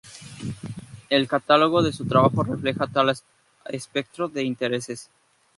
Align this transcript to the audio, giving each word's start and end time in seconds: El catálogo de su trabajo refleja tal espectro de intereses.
El 1.11 1.27
catálogo 1.27 1.83
de 1.83 1.93
su 1.93 2.05
trabajo 2.07 2.41
refleja 2.43 2.87
tal 2.87 3.13
espectro 3.65 4.29
de 4.29 4.41
intereses. 4.41 5.11